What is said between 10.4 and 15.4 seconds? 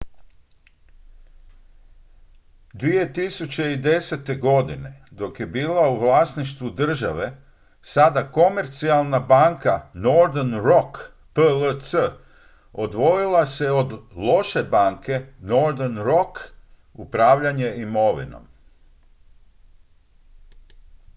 rock plc odvojila se od loše banke”